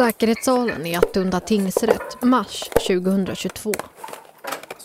[0.00, 3.72] Säkerhetssalen i Attunda tingsrätt, mars 2022.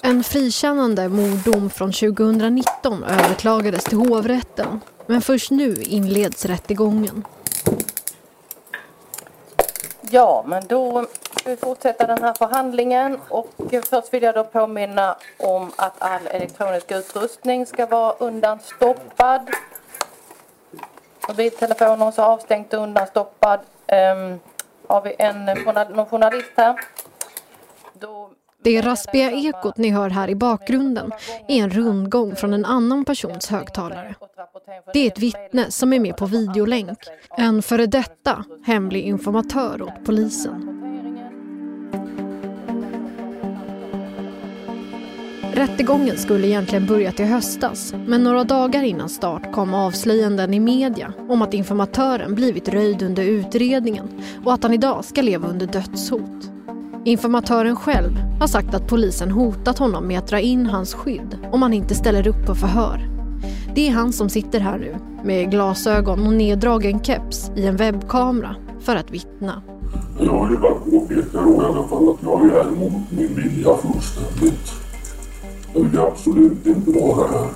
[0.04, 7.24] En frikännande morddom från 2019 överklagades till hovrätten men först nu inleds rättegången.
[10.02, 11.06] Ja, men då
[11.36, 13.50] ska vi fortsätta den här förhandlingen och
[13.90, 19.50] först vill jag då påminna om att all elektronisk utrustning ska vara undanstoppad.
[21.28, 23.60] Mobiltelefoner så avstängt och undanstoppad.
[23.88, 24.40] Ehm,
[24.90, 25.46] har vi en
[25.96, 26.76] någon journalist här?
[28.00, 28.32] Då
[28.64, 31.12] det raspiga ekot ni hör här i bakgrunden
[31.48, 34.16] är en rundgång från en annan persons högtalare.
[34.94, 37.00] Det är ett vittne som är med på videolänk,
[37.38, 40.75] en före detta hemlig informatör åt polisen.
[45.56, 51.14] Rättegången skulle egentligen börjat i höstas men några dagar innan start kom avslöjanden i media
[51.30, 54.08] om att informatören blivit röjd under utredningen
[54.46, 56.52] och att han idag ska leva under dödshot.
[57.06, 61.62] Informatören själv har sagt att polisen hotat honom med att dra in hans skydd om
[61.62, 63.10] han inte ställer upp på förhör.
[63.76, 68.56] Det är han som sitter här nu med glasögon och neddragen keps i en webbkamera
[68.80, 69.62] för att vittna.
[70.20, 73.78] Jag vill bara påpeka då i alla fall att jag är här mot min vilja
[73.78, 74.85] fullständigt.
[75.76, 77.48] Jag vill absolut inte vara här.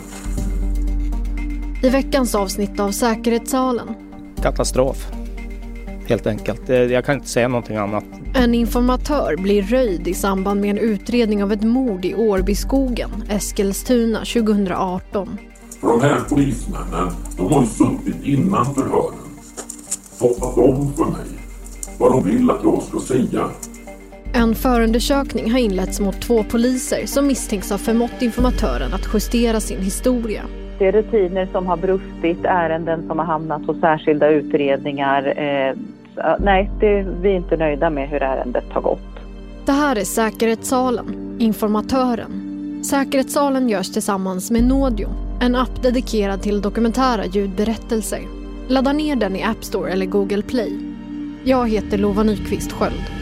[1.83, 3.87] I veckans avsnitt av Säkerhetssalen.
[4.41, 5.07] Katastrof.
[6.07, 6.69] Helt enkelt.
[6.69, 8.03] Jag kan inte säga någonting annat.
[8.35, 14.19] En informatör blir röjd i samband med en utredning av ett mord i Årbyskogen, Eskilstuna
[14.19, 15.37] 2018.
[15.81, 19.13] De här polismännen, de har ju suttit innan förhören.
[20.19, 21.27] Talat om för mig
[21.97, 23.49] vad de vill att jag ska säga.
[24.39, 29.81] En förundersökning har inletts mot två poliser som misstänks ha förmått informatören att justera sin
[29.81, 30.43] historia.
[30.77, 35.23] Det är rutiner som har brustit, ärenden som har hamnat hos särskilda utredningar.
[35.37, 35.75] Eh,
[36.39, 39.19] nej, det, vi är inte nöjda med hur ärendet har gått.
[39.65, 42.83] Det här är Säkerhetssalen, informatören.
[42.83, 45.09] Säkerhetssalen görs tillsammans med Nodio,
[45.41, 48.21] en app dedikerad till dokumentära ljudberättelser.
[48.67, 50.79] Ladda ner den i App Store eller Google Play.
[51.43, 53.18] Jag heter Lova Nyqvist Sköld.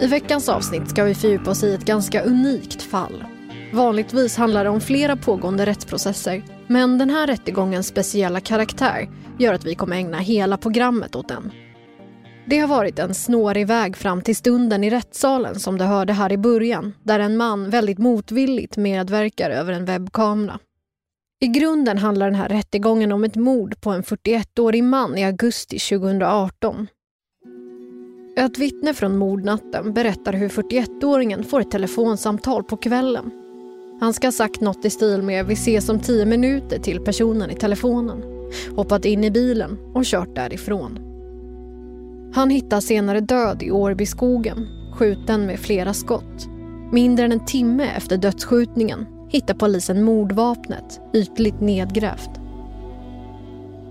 [0.00, 3.24] I veckans avsnitt ska vi fördjupa oss i ett ganska unikt fall.
[3.72, 9.64] Vanligtvis handlar det om flera pågående rättsprocesser men den här rättegångens speciella karaktär gör att
[9.64, 11.52] vi kommer ägna hela programmet åt den.
[12.46, 16.32] Det har varit en snårig väg fram till stunden i rättssalen som du hörde här
[16.32, 20.58] i början där en man väldigt motvilligt medverkar över en webbkamera.
[21.40, 25.78] I grunden handlar den här rättegången om ett mord på en 41-årig man i augusti
[25.78, 26.86] 2018
[28.36, 33.30] ett vittne från mordnatten berättar hur 41-åringen får ett telefonsamtal på kvällen.
[34.00, 37.50] Han ska ha sagt något i stil med vi ses om tio minuter till personen
[37.50, 38.22] i telefonen,
[38.76, 40.98] hoppat in i bilen och kört därifrån.
[42.34, 46.48] Han hittas senare död i Årbyskogen, skjuten med flera skott.
[46.92, 52.30] Mindre än en timme efter dödsskjutningen hittar polisen mordvapnet ytligt nedgrävt.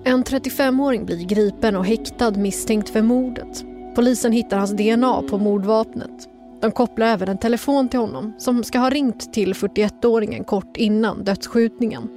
[0.03, 6.29] En 35-åring blir gripen och häktad misstänkt för mordet Polisen hittar hans DNA på mordvapnet.
[6.61, 11.23] De kopplar även en telefon till honom som ska ha ringt till 41-åringen kort innan
[11.23, 12.09] dödsskjutningen.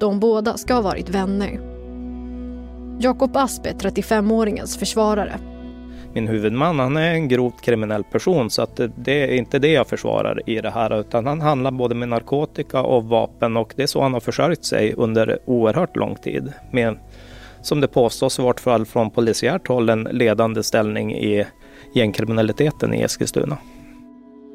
[0.00, 1.60] De båda ska ha varit vänner.
[3.00, 5.38] Jakob Asp är 35-åringens försvarare.
[6.12, 9.86] Min huvudman han är en grovt kriminell person så att det är inte det jag
[9.86, 13.86] försvarar i det här utan han handlar både med narkotika och vapen och det är
[13.86, 16.52] så han har försörjt sig under oerhört lång tid.
[16.70, 16.98] Med
[17.66, 21.46] som det påstås i vart fall från polisiärt håll en ledande ställning i
[21.94, 23.58] gängkriminaliteten i Eskilstuna.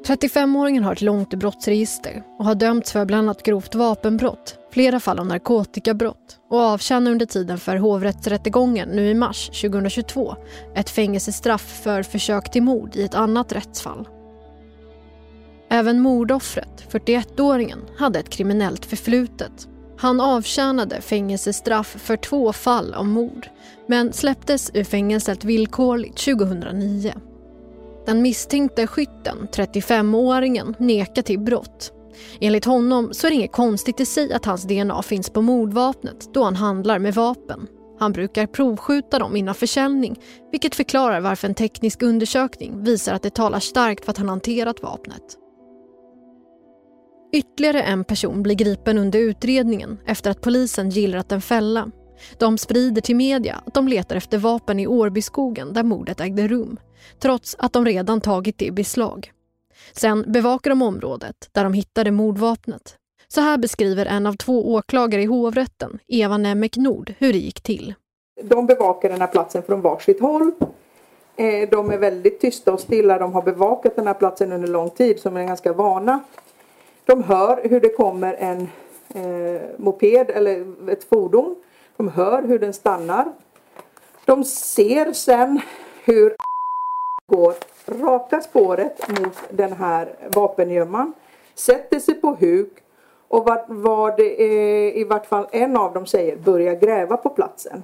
[0.08, 5.20] 35-åringen har ett långt brottsregister och har dömts för bland annat grovt vapenbrott, flera fall
[5.20, 10.36] av narkotikabrott och avtjänar under tiden för hovrättsrättegången nu i mars 2022
[10.76, 14.08] ett fängelsestraff för försök till mord i ett annat rättsfall.
[15.70, 19.68] Även mordoffret, 41-åringen, hade ett kriminellt förflutet.
[20.02, 23.50] Han avtjänade fängelsestraff för två fall av mord
[23.88, 27.14] men släpptes ur fängelset villkorligt 2009.
[28.06, 31.94] Den misstänkte skytten, 35-åringen, nekar till brott.
[32.40, 36.34] Enligt honom så är det inget konstigt i sig att hans DNA finns på mordvapnet
[36.34, 37.68] då han handlar med vapen.
[38.00, 40.20] Han brukar provskjuta dem innan försäljning
[40.52, 44.84] vilket förklarar varför en teknisk undersökning visar att det talar starkt för att han hanterat
[44.84, 45.41] vapnet.
[47.34, 51.92] Ytterligare en person blir gripen under utredningen efter att polisen gillrat en fälla.
[52.38, 56.80] De sprider till media att de letar efter vapen i Årbyskogen där mordet ägde rum,
[57.20, 59.32] trots att de redan tagit det i beslag.
[59.92, 62.96] Sen bevakar de området där de hittade mordvapnet.
[63.28, 67.62] Så här beskriver en av två åklagare i hovrätten, Eva Nemmek Nord, hur det gick
[67.62, 67.94] till.
[68.44, 70.52] De bevakar den här platsen från varsitt håll.
[71.36, 73.18] Eh, de är väldigt tysta och stilla.
[73.18, 76.20] De har bevakat den här platsen under lång tid, som är ganska vana.
[77.06, 78.70] De hör hur det kommer en
[79.16, 81.56] eh, moped eller ett fordon.
[81.98, 83.34] De hör hur den stannar.
[84.26, 85.62] De ser sen
[86.04, 86.36] hur
[87.28, 87.54] går
[87.86, 91.14] raka spåret mot den här vapengömman.
[91.56, 92.74] Sätter sig på huk
[93.28, 97.30] och vad, vad det är, i vart fall en av dem säger börjar gräva på
[97.30, 97.84] platsen.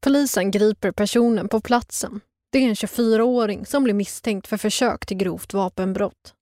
[0.00, 2.20] Polisen griper personen på platsen.
[2.50, 6.34] Det är en 24-åring som blir misstänkt för försök till grovt vapenbrott.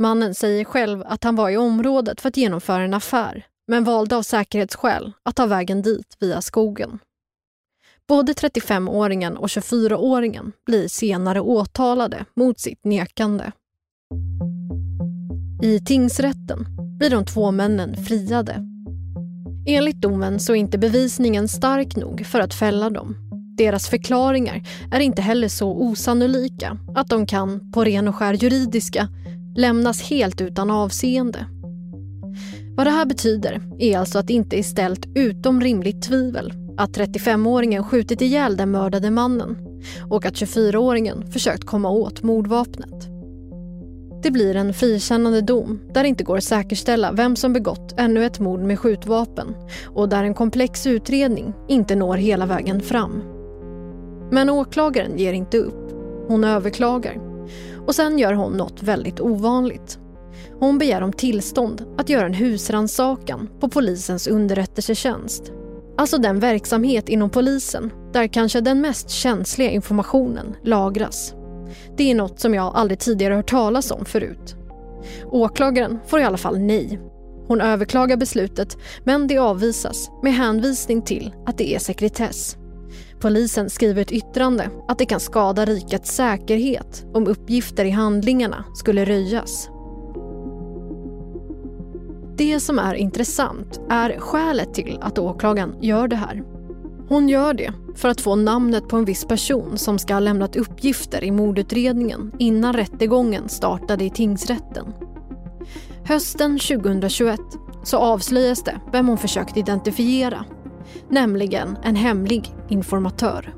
[0.00, 4.16] Mannen säger själv att han var i området för att genomföra en affär men valde
[4.16, 6.98] av säkerhetsskäl att ta vägen dit via skogen.
[8.08, 13.52] Både 35-åringen och 24-åringen blir senare åtalade mot sitt nekande.
[15.62, 16.66] I tingsrätten
[16.98, 18.64] blir de två männen friade.
[19.66, 23.16] Enligt domen så är inte bevisningen stark nog för att fälla dem.
[23.56, 24.62] Deras förklaringar
[24.92, 29.08] är inte heller så osannolika att de kan, på ren och skär juridiska,
[29.56, 31.46] lämnas helt utan avseende.
[32.76, 36.90] Vad det här betyder är alltså att det inte är ställt utom rimligt tvivel att
[36.90, 39.56] 35-åringen skjutit ihjäl den mördade mannen
[40.10, 43.08] och att 24-åringen försökt komma åt mordvapnet.
[44.22, 48.24] Det blir en frikännande dom där det inte går att säkerställa vem som begått ännu
[48.24, 49.54] ett mord med skjutvapen
[49.86, 53.22] och där en komplex utredning inte når hela vägen fram.
[54.30, 55.92] Men åklagaren ger inte upp.
[56.28, 57.27] Hon överklagar.
[57.86, 59.98] Och sen gör hon något väldigt ovanligt.
[60.60, 65.52] Hon begär om tillstånd att göra en husransakan på polisens underrättelsetjänst.
[65.96, 71.34] Alltså den verksamhet inom polisen där kanske den mest känsliga informationen lagras.
[71.96, 74.56] Det är något som jag aldrig tidigare hört talas om förut.
[75.26, 77.00] Åklagaren får i alla fall nej.
[77.48, 82.56] Hon överklagar beslutet men det avvisas med hänvisning till att det är sekretess.
[83.20, 89.04] Polisen skriver ett yttrande att det kan skada rikets säkerhet om uppgifter i handlingarna skulle
[89.04, 89.68] röjas.
[92.36, 96.42] Det som är intressant är skälet till att åklagaren gör det här.
[97.08, 100.56] Hon gör det för att få namnet på en viss person som ska ha lämnat
[100.56, 104.92] uppgifter i mordutredningen innan rättegången startade i tingsrätten.
[106.04, 107.40] Hösten 2021
[107.84, 110.44] så avslöjas det vem hon försökt identifiera,
[111.08, 113.54] nämligen en hemlig informatör.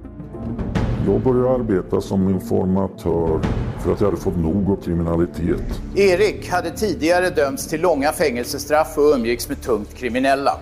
[1.07, 3.41] Jag började arbeta som informatör
[3.81, 5.81] för att jag hade fått nog av kriminalitet.
[5.97, 10.53] Erik hade tidigare dömts till långa fängelsestraff och umgicks med tungt kriminella.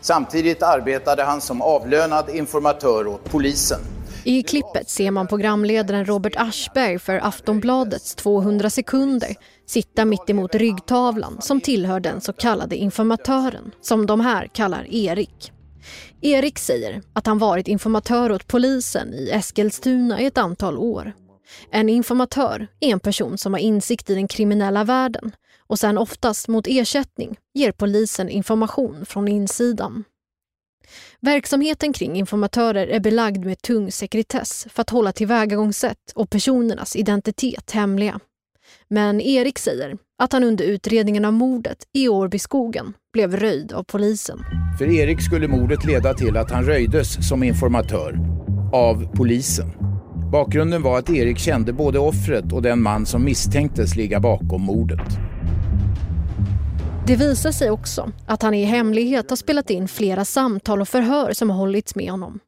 [0.00, 3.80] Samtidigt arbetade han som avlönad informatör åt polisen.
[4.24, 9.34] I klippet ser man programledaren Robert Aschberg för Aftonbladets 200 sekunder
[9.66, 15.52] sitta mitt emot ryggtavlan som tillhör den så kallade informatören, som de här kallar Erik.
[16.20, 21.12] Erik säger att han varit informatör åt polisen i Eskilstuna i ett antal år.
[21.70, 25.32] En informatör är en person som har insikt i den kriminella världen
[25.66, 30.04] och sen oftast mot ersättning ger polisen information från insidan.
[31.20, 37.70] Verksamheten kring informatörer är belagd med tung sekretess för att hålla tillvägagångssätt och personernas identitet
[37.70, 38.20] hemliga.
[38.88, 44.44] Men Erik säger att han under utredningen av mordet i Årbyskogen blev röjd av polisen.
[44.78, 48.18] För Erik skulle mordet leda till att han röjdes som informatör
[48.72, 49.72] av polisen.
[50.32, 55.18] Bakgrunden var att Erik kände både offret och den man som misstänktes ligga bakom mordet.
[57.06, 61.32] Det visar sig också att han i hemlighet har spelat in flera samtal och förhör
[61.32, 62.40] som har hållits med honom.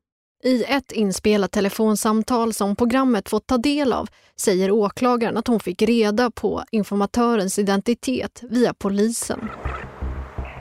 [0.44, 4.08] I ett inspelat telefonsamtal som programmet fått ta del av
[4.40, 9.48] säger åklagaren att hon fick reda på informatörens identitet via polisen.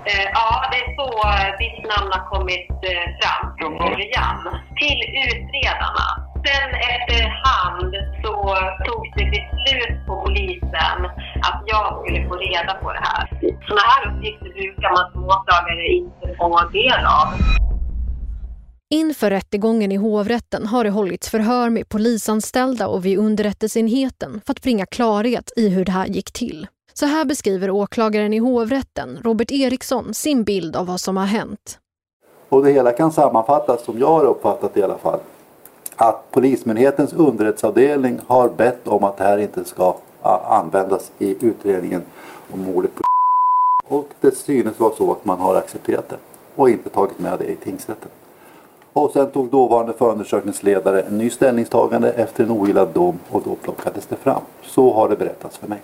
[0.05, 4.39] Eh, ja, det är så eh, ditt namn har kommit eh, fram från början
[4.81, 6.07] till utredarna.
[6.45, 8.35] Sen efterhand så
[8.85, 10.99] togs det beslut på polisen
[11.47, 13.23] att jag skulle få reda på det här.
[13.67, 17.27] Sådana här uppgifter brukar man som åklagare inte få del av.
[18.91, 24.61] Inför rättegången i hovrätten har det hållits förhör med polisanställda och vid underrättelseenheten för att
[24.61, 26.67] bringa klarhet i hur det här gick till.
[26.93, 31.79] Så här beskriver åklagaren i hovrätten, Robert Eriksson, sin bild av vad som har hänt.
[32.49, 35.19] Och det hela kan sammanfattas, som jag har uppfattat i alla fall,
[35.95, 39.95] att Polismyndighetens underrättelseavdelning har bett om att det här inte ska
[40.49, 42.01] användas i utredningen
[42.53, 43.03] om mordet på
[43.89, 46.17] och det synes vara så att man har accepterat det
[46.55, 48.09] och inte tagit med det i tingsrätten.
[48.93, 54.05] Och sen tog dåvarande förundersökningsledare en ny ställningstagande efter en ogillad dom och då plockades
[54.05, 54.41] det fram.
[54.61, 55.79] Så har det berättats för mig.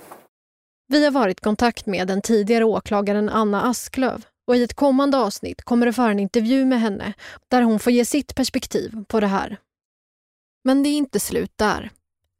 [0.87, 5.17] Vi har varit i kontakt med den tidigare åklagaren Anna Asklöv och i ett kommande
[5.17, 7.13] avsnitt kommer det föra en intervju med henne
[7.47, 9.57] där hon får ge sitt perspektiv på det här.
[10.63, 11.91] Men det är inte slut där.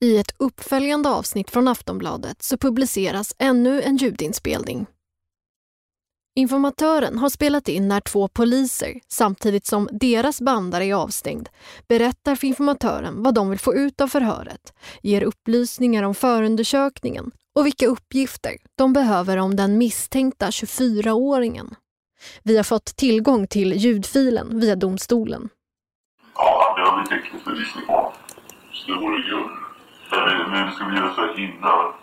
[0.02, 4.86] I ett uppföljande avsnitt från Aftonbladet så publiceras ännu en ljudinspelning.
[6.36, 11.50] Informatören har spelat in när två poliser, samtidigt som deras bandare är avstängd,
[11.88, 17.66] berättar för informatören vad de vill få ut av förhöret, ger upplysningar om förundersökningen och
[17.66, 21.76] vilka uppgifter de behöver om den misstänkta 24-åringen.
[22.44, 25.50] Vi har fått tillgång till ljudfilen via domstolen.
[26.36, 28.14] Ja, det har vi teknisk bevisning på.
[28.74, 29.50] Så det vore ju...
[30.52, 31.94] Men ska vi göra så här innan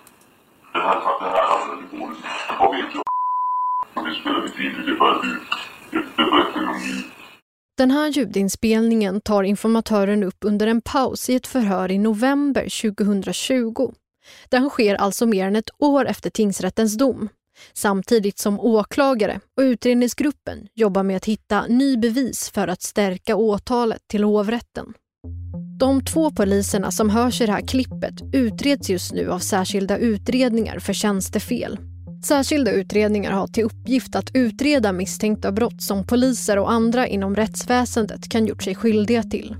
[0.72, 2.18] det här, det här hamnar i bordet?
[2.58, 4.04] Vad vet jag?
[4.04, 5.40] Det spelar lite in, det är bara du.
[5.90, 7.02] Det berättar om nu.
[7.78, 13.92] Den här ljudinspelningen tar informatören upp under en paus i ett förhör i november 2020.
[14.48, 17.28] Den sker alltså mer än ett år efter tingsrättens dom.
[17.72, 24.00] Samtidigt som åklagare och utredningsgruppen jobbar med att hitta ny bevis för att stärka åtalet
[24.08, 24.94] till hovrätten.
[25.78, 30.78] De två poliserna som hörs i det här klippet utreds just nu av särskilda utredningar
[30.78, 31.78] för tjänstefel.
[32.24, 38.28] Särskilda utredningar har till uppgift att utreda misstänkta brott som poliser och andra inom rättsväsendet
[38.28, 39.56] kan gjort sig skyldiga till.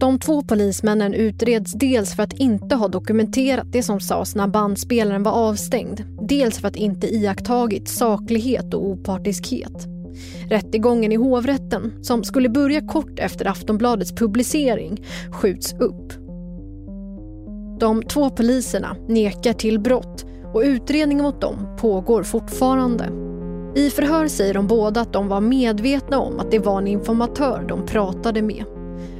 [0.00, 5.22] De två polismännen utreds dels för att inte ha dokumenterat det som sades när bandspelaren
[5.22, 6.04] var avstängd.
[6.28, 9.86] Dels för att inte iakttagit saklighet och opartiskhet.
[10.48, 16.12] Rättegången i hovrätten, som skulle börja kort efter Aftonbladets publicering, skjuts upp.
[17.80, 23.04] De två poliserna nekar till brott och utredningen mot dem pågår fortfarande.
[23.74, 27.64] I förhör säger de båda att de var medvetna om att det var en informatör
[27.68, 28.64] de pratade med.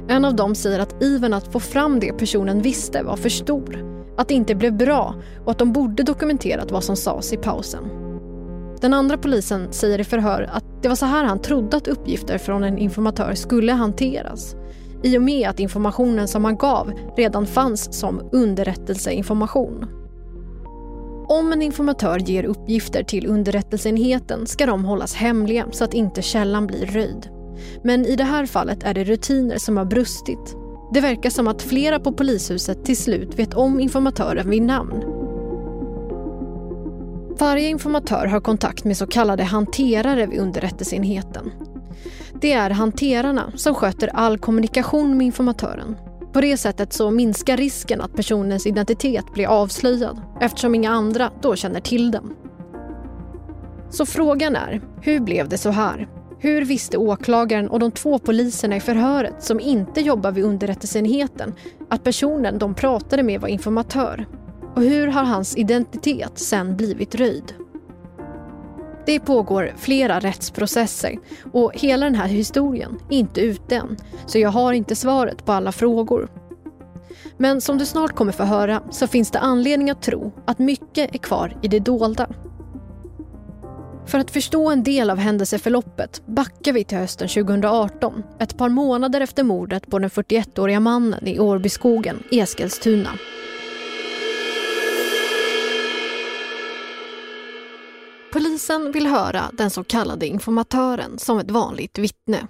[0.09, 3.85] En av dem säger att ivern att få fram det personen visste var för stor.
[4.17, 7.83] Att det inte blev bra och att de borde dokumenterat vad som sades i pausen.
[8.81, 12.37] Den andra polisen säger i förhör att det var så här han trodde att uppgifter
[12.37, 14.55] från en informatör skulle hanteras.
[15.03, 19.85] I och med att informationen som han gav redan fanns som underrättelseinformation.
[21.27, 26.67] Om en informatör ger uppgifter till underrättelseenheten ska de hållas hemliga så att inte källan
[26.67, 27.38] blir röjd.
[27.83, 30.55] Men i det här fallet är det rutiner som har brustit.
[30.93, 35.03] Det verkar som att flera på polishuset till slut vet om informatören vid namn.
[37.39, 41.51] Varje informatör har kontakt med så kallade hanterare vid underrättelseenheten.
[42.41, 45.95] Det är hanterarna som sköter all kommunikation med informatören.
[46.33, 51.55] På det sättet så minskar risken att personens identitet blir avslöjad eftersom inga andra då
[51.55, 52.33] känner till den.
[53.89, 56.07] Så frågan är, hur blev det så här?
[56.41, 61.53] Hur visste åklagaren och de två poliserna i förhöret som inte jobbar vid underrättelseenheten
[61.89, 64.25] att personen de pratade med var informatör?
[64.75, 67.53] Och hur har hans identitet sen blivit röjd?
[69.05, 71.19] Det pågår flera rättsprocesser
[71.51, 75.51] och hela den här historien är inte ute än så jag har inte svaret på
[75.51, 76.29] alla frågor.
[77.37, 81.15] Men som du snart kommer få höra så finns det anledning att tro att mycket
[81.15, 82.27] är kvar i det dolda.
[84.09, 89.21] För att förstå en del av händelseförloppet backar vi till hösten 2018, ett par månader
[89.21, 93.09] efter mordet på den 41-åriga mannen i Årbyskogen, Eskilstuna.
[98.33, 102.47] Polisen vill höra den så kallade informatören som ett vanligt vittne.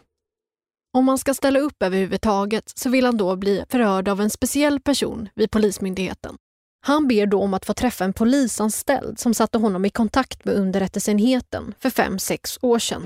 [0.94, 4.80] Om man ska ställa upp överhuvudtaget så vill han då bli förhörd av en speciell
[4.80, 6.38] person vid Polismyndigheten.
[6.82, 10.56] Han ber då om att få träffa en polisanställd som satte honom i kontakt med
[10.56, 13.04] underrättelseenheten för fem sex år sedan.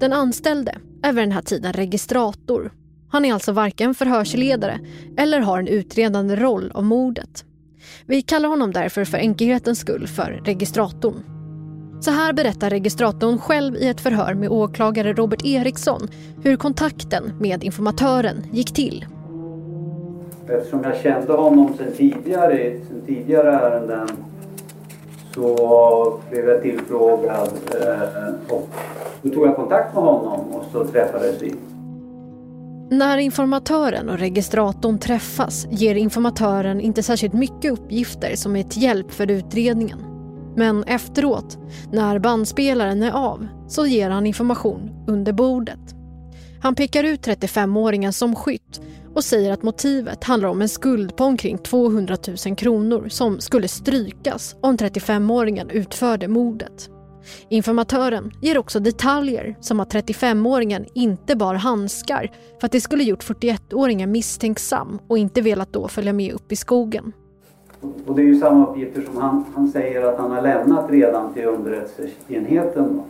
[0.00, 2.72] Den anställde är vid den här tiden registrator.
[3.10, 4.80] Han är alltså varken förhörsledare
[5.16, 7.44] eller har en utredande roll av mordet.
[8.06, 11.22] Vi kallar honom därför för enkelhetens skull för registratorn.
[12.00, 16.08] Så här berättar registratorn själv i ett förhör med åklagare Robert Eriksson
[16.42, 19.06] hur kontakten med informatören gick till.
[20.48, 24.08] Eftersom jag kände honom sen tidigare, sen tidigare ärenden
[25.34, 27.48] så blev jag tillfrågad
[27.80, 28.68] eh, och
[29.22, 31.54] då tog jag kontakt med honom och så träffades vi.
[32.90, 39.12] När informatören och registratorn träffas ger informatören inte särskilt mycket uppgifter som är till hjälp
[39.12, 39.98] för utredningen.
[40.56, 41.58] Men efteråt,
[41.92, 45.94] när bandspelaren är av, så ger han information under bordet.
[46.62, 48.80] Han pekar ut 35-åringen som skytt
[49.14, 52.16] och säger att motivet handlar om en skuld på omkring 200
[52.46, 56.90] 000 kronor som skulle strykas om 35-åringen utförde mordet.
[57.48, 63.24] Informatören ger också detaljer som att 35-åringen inte bar handskar för att det skulle gjort
[63.24, 67.12] 41-åringen misstänksam och inte velat då följa med upp i skogen.
[68.06, 71.34] Och det är ju samma uppgifter som han, han säger att han har lämnat redan
[71.34, 73.02] till underrättelseenheten.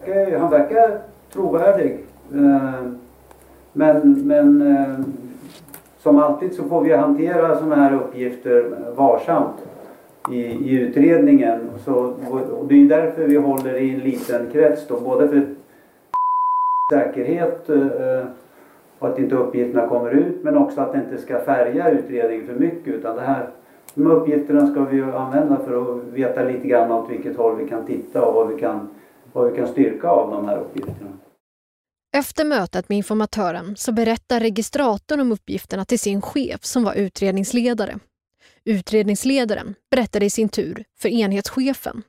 [0.00, 2.04] Eh, han verkar trovärdig.
[2.34, 2.90] Eh,
[3.76, 4.98] men, men eh,
[5.98, 9.66] som alltid så får vi hantera sådana här uppgifter varsamt
[10.30, 11.60] i, i utredningen.
[11.84, 11.94] Så,
[12.30, 15.46] och det är därför vi håller i en liten krets då, både för
[16.92, 18.26] säkerhet eh,
[18.98, 22.54] och att inte uppgifterna kommer ut men också att det inte ska färga utredningen för
[22.54, 23.48] mycket utan det här
[23.94, 27.86] de uppgifterna ska vi använda för att veta lite grann åt vilket håll vi kan
[27.86, 28.88] titta och vad vi kan,
[29.32, 31.10] vad vi kan styrka av de här uppgifterna.
[32.16, 37.98] Efter mötet med informatören så berättar registratorn om uppgifterna till sin chef som var utredningsledare.
[38.64, 42.02] Utredningsledaren berättade i sin tur för enhetschefen.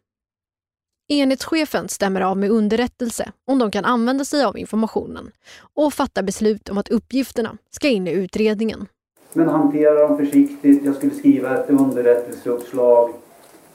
[1.08, 5.32] Enhetschefen stämmer av med underrättelse om de kan använda sig av informationen
[5.74, 8.86] och fattar beslut om att uppgifterna ska in i utredningen.
[9.34, 10.86] Men hantera dem försiktigt.
[10.86, 13.14] Jag skulle skriva ett underrättelseuppslag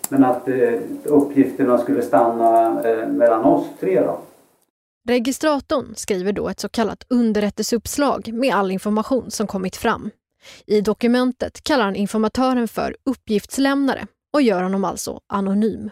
[0.08, 4.00] men att eh, uppgifterna skulle stanna eh, mellan oss tre.
[4.00, 4.18] Då.
[5.08, 10.10] Registratorn skriver då ett så kallat underrättelseuppslag med all information som kommit fram.
[10.66, 15.90] I dokumentet kallar han informatören för uppgiftslämnare och gör honom alltså anonym.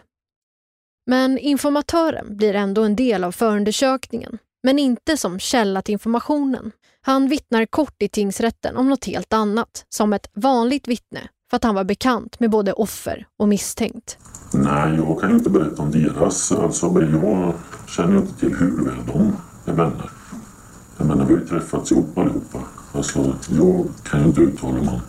[1.05, 6.71] Men informatören blir ändå en del av förundersökningen, men inte som källa till informationen.
[7.01, 11.63] Han vittnar kort i tingsrätten om något helt annat, som ett vanligt vittne, för att
[11.63, 14.17] han var bekant med både offer och misstänkt.
[14.53, 16.51] Nej, jag kan inte berätta om deras.
[16.51, 17.53] Alltså, jag
[17.87, 19.35] känner inte till hur väl de
[19.65, 20.11] är vänner.
[20.97, 22.59] Jag menar, vi har ju träffats ihop allihopa.
[22.93, 25.01] Alltså, jag kan ju inte uttala mig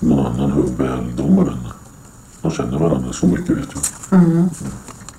[0.00, 1.72] om någon annan hur väl de är vänner.
[2.42, 4.20] De känner varandra, så mycket vet jag.
[4.20, 4.48] Mm.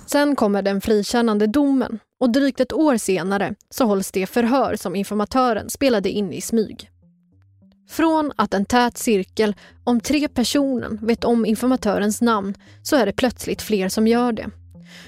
[0.05, 4.95] Sen kommer den frikännande domen och drygt ett år senare så hålls det förhör som
[4.95, 6.89] informatören spelade in i smyg.
[7.93, 13.11] Från att en tät cirkel om tre personer vet om informatörens namn så är det
[13.11, 14.49] plötsligt fler som gör det.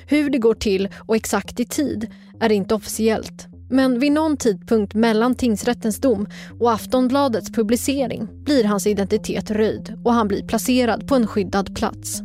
[0.08, 3.48] Hur det går till och exakt i tid är inte officiellt.
[3.70, 6.28] Men vid någon tidpunkt mellan tingsrättens dom
[6.60, 12.22] och Aftonbladets publicering blir hans identitet röjd och han blir placerad på en skyddad plats.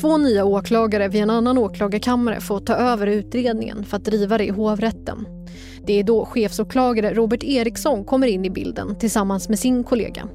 [0.00, 4.44] Två nya åklagare vid en annan åklagarkammare får ta över utredningen för att driva det
[4.44, 5.41] i hovrätten.
[5.86, 10.28] Det är då chefsåklagare Robert Eriksson kommer in i bilden tillsammans med sin kollega.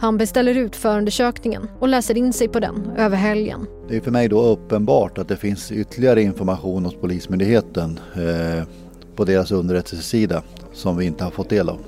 [0.00, 3.66] Han beställer ut förundersökningen och läser in sig på den över helgen.
[3.88, 8.64] Det är för mig då uppenbart att det finns ytterligare information hos Polismyndigheten eh,
[9.16, 11.78] på deras underrättelsesida som vi inte har fått del av.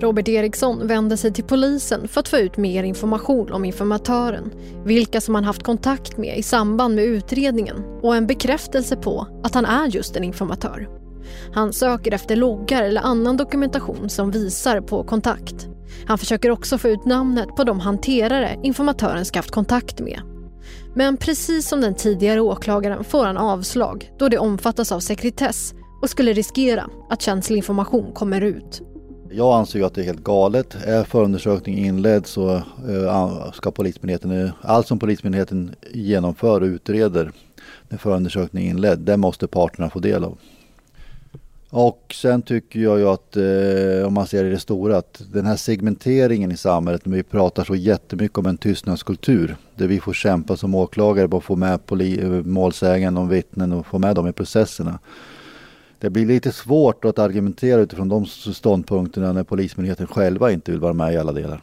[0.00, 4.50] Robert Eriksson vände sig till polisen för att få ut mer information om informatören,
[4.84, 9.54] vilka som han haft kontakt med i samband med utredningen och en bekräftelse på att
[9.54, 11.03] han är just en informatör.
[11.52, 15.68] Han söker efter loggar eller annan dokumentation som visar på kontakt.
[16.06, 20.20] Han försöker också få ut namnet på de hanterare informatören ska haft kontakt med.
[20.94, 26.10] Men precis som den tidigare åklagaren får han avslag då det omfattas av sekretess och
[26.10, 28.82] skulle riskera att känslig information kommer ut.
[29.30, 30.76] Jag anser ju att det är helt galet.
[30.84, 37.32] Är förundersökningen inledd så eh, ska Polismyndigheten, allt som Polismyndigheten genomför och utreder
[37.88, 40.38] när förundersökningen är inledd, det måste parterna få del av.
[41.76, 45.22] Och sen tycker jag ju att, eh, om man ser det i det stora, att
[45.32, 50.00] den här segmenteringen i samhället, när vi pratar så jättemycket om en tystnadskultur, där vi
[50.00, 54.16] får kämpa som åklagare på att få med eh, målsägande och vittnen och få med
[54.16, 54.98] dem i processerna.
[55.98, 60.92] Det blir lite svårt att argumentera utifrån de ståndpunkterna när Polismyndigheten själva inte vill vara
[60.92, 61.62] med i alla delar.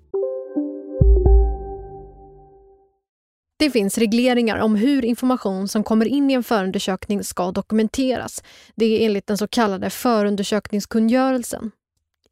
[3.61, 8.43] Det finns regleringar om hur information som kommer in i en förundersökning ska dokumenteras.
[8.75, 11.71] Det är enligt den så kallade förundersökningskungörelsen.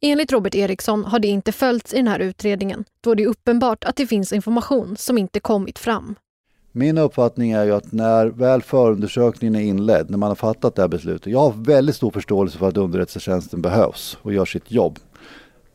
[0.00, 3.84] Enligt Robert Eriksson har det inte följts i den här utredningen då det är uppenbart
[3.84, 6.14] att det finns information som inte kommit fram.
[6.72, 10.82] Min uppfattning är ju att när väl förundersökningen är inledd, när man har fattat det
[10.82, 11.32] här beslutet.
[11.32, 14.98] Jag har väldigt stor förståelse för att underrättelsetjänsten behövs och gör sitt jobb.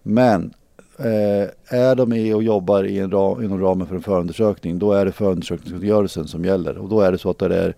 [0.03, 0.53] Men
[0.99, 4.93] eh, är de med och jobbar i en ram, inom ramen för en förundersökning, då
[4.93, 6.77] är det förundersökningskungörelsen som gäller.
[6.77, 7.75] Och då är det så att det är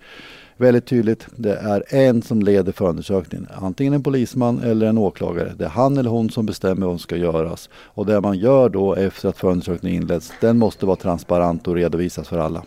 [0.57, 3.47] väldigt tydligt, det är en som leder förundersökningen.
[3.61, 5.53] Antingen en polisman eller en åklagare.
[5.57, 7.69] Det är han eller hon som bestämmer vad som ska göras.
[7.73, 12.27] Och det man gör då efter att förundersökningen inleds, den måste vara transparent och redovisas
[12.27, 12.63] för alla.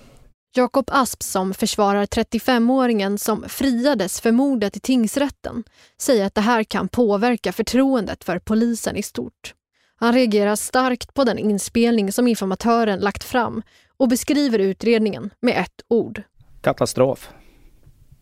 [0.56, 5.64] Jakob Asp som försvarar 35-åringen som friades för mordet i tingsrätten
[6.00, 9.54] säger att det här kan påverka förtroendet för polisen i stort.
[10.02, 13.62] Han reagerar starkt på den inspelning som informatören lagt fram
[13.96, 16.22] och beskriver utredningen med ett ord.
[16.60, 17.30] Katastrof.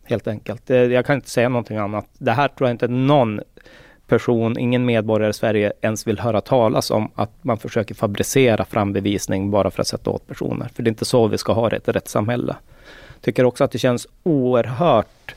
[0.03, 0.69] Helt enkelt.
[0.69, 2.05] Eh, jag kan inte säga någonting annat.
[2.17, 3.41] Det här tror jag inte någon
[4.07, 8.93] person, ingen medborgare i Sverige ens vill höra talas om att man försöker fabricera fram
[8.93, 10.69] bevisning bara för att sätta åt personer.
[10.75, 12.55] För det är inte så vi ska ha det i ett rättssamhälle.
[13.21, 15.35] Tycker också att det känns oerhört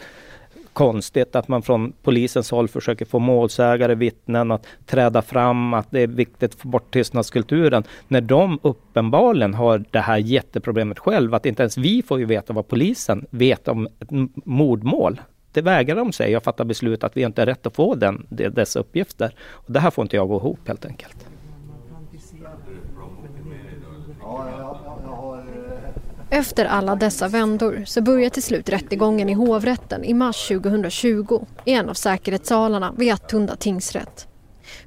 [0.73, 6.01] konstigt att man från polisens håll försöker få målsägare, vittnen att träda fram, att det
[6.01, 7.85] är viktigt att få bort tystnadskulturen.
[8.09, 12.53] När de uppenbarligen har det här jätteproblemet själv, att inte ens vi får ju veta
[12.53, 14.11] vad polisen vet om ett
[14.45, 15.21] mordmål.
[15.53, 18.27] Det vägrar de sig och fatta beslut att vi inte har rätt att få den,
[18.29, 19.35] dessa uppgifter.
[19.41, 21.32] Och det här får inte jag gå ihop helt enkelt.
[26.35, 31.73] Efter alla dessa vändor så börjar till slut rättegången i hovrätten i mars 2020 i
[31.73, 34.27] en av säkerhetssalarna vid Attunda tingsrätt.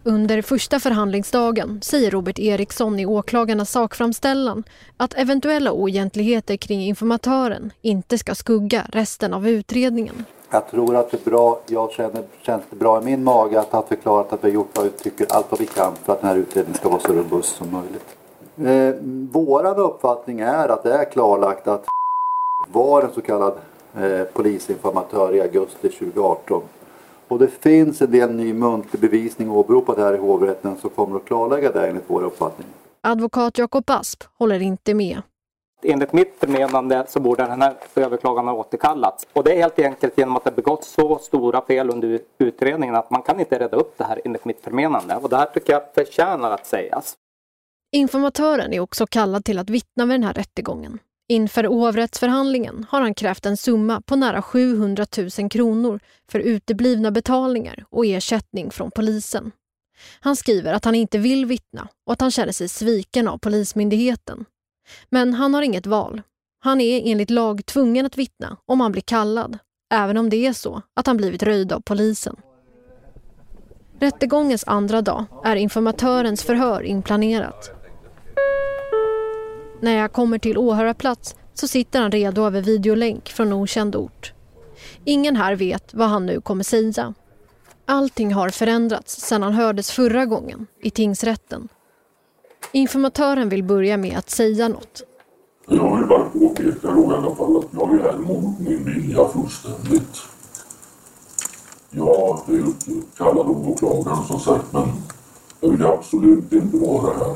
[0.03, 4.63] Under första förhandlingsdagen säger Robert Eriksson i åklagarnas sakframställan
[4.97, 10.25] att eventuella oegentligheter kring informatören inte ska skugga resten av utredningen.
[10.49, 13.71] Jag tror att det är bra, jag känner, känns det bra i min mage att
[13.71, 16.21] ha förklarat att vi har gjort vad vi tycker, allt vad vi kan för att
[16.21, 18.14] den här utredningen ska vara så robust som möjligt.
[18.57, 18.95] Eh,
[19.31, 21.85] våran uppfattning är att det är klarlagt att
[22.71, 23.53] var en så kallad
[23.97, 26.61] eh, polisinformatör i augusti 2018.
[27.27, 31.25] Och det finns en del ny muntlig bevisning åberopad här i hovrätten som kommer att
[31.25, 32.67] klarlägga det enligt vår uppfattning.
[33.01, 35.21] Advokat Jakob Asp håller inte med.
[35.83, 39.27] Enligt mitt förmenande så borde den här överklagan ha återkallats.
[39.33, 43.11] Och det är helt enkelt genom att det begåtts så stora fel under utredningen att
[43.11, 45.15] man kan inte rädda upp det här enligt mitt förmenande.
[45.15, 47.17] Och det här tycker jag förtjänar att sägas.
[47.95, 50.99] Informatören är också kallad till att vittna vid den här rättegången.
[51.29, 55.05] Inför hovrättsförhandlingen har han krävt en summa på nära 700
[55.39, 55.99] 000 kronor
[56.31, 59.51] för uteblivna betalningar och ersättning från polisen.
[60.19, 64.45] Han skriver att han inte vill vittna och att han känner sig sviken av Polismyndigheten.
[65.09, 66.21] Men han har inget val.
[66.59, 69.57] Han är enligt lag tvungen att vittna om han blir kallad,
[69.93, 72.35] även om det är så att han blivit röjd av polisen.
[73.99, 77.84] Rättegångens andra dag är informatörens förhör inplanerat.
[79.81, 84.33] När jag kommer till åhörarplats så sitter han redo över videolänk från okänd ort.
[85.03, 87.13] Ingen här vet vad han nu kommer säga.
[87.85, 91.67] Allting har förändrats sedan han hördes förra gången, i tingsrätten.
[92.71, 95.01] Informatören vill börja med att säga något.
[95.67, 99.27] Jag vill bara påpeka då i alla fall att jag är här mot min vilja
[99.27, 100.17] fullständigt.
[101.89, 102.59] Jag är
[102.97, 104.87] uppkallad av åklagaren som sagt men
[105.59, 107.35] jag vill absolut inte vara här.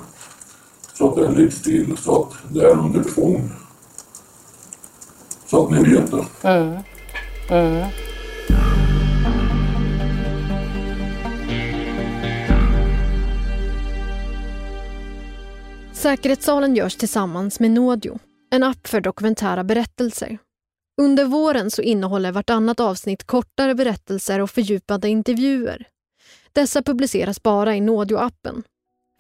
[1.00, 3.52] Så att det läggs till så att det är under tvång.
[5.46, 6.26] Så att ni vet det.
[6.44, 6.84] Mm.
[7.50, 7.90] Mm.
[15.94, 18.20] Säkerhetssalen görs tillsammans med Nådio,
[18.52, 20.38] en app för dokumentära berättelser.
[21.02, 25.88] Under våren så innehåller vartannat avsnitt kortare berättelser och fördjupade intervjuer.
[26.54, 28.64] Dessa publiceras bara i Nådio-appen.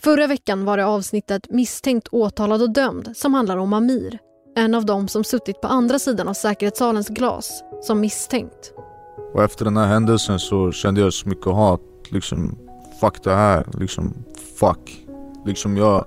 [0.03, 4.19] Förra veckan var det avsnittet Misstänkt åtalad och dömd som handlar om Amir.
[4.55, 8.73] En av dem som suttit på andra sidan av säkerhetssalens glas som misstänkt.
[9.33, 11.81] Och efter den här händelsen så kände jag så mycket hat.
[12.09, 12.57] Liksom,
[13.01, 13.67] fuck det här.
[13.79, 14.13] Liksom,
[14.59, 15.05] fuck.
[15.45, 16.05] Liksom jag...